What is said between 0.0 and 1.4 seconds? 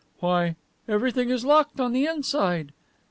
"Why, everything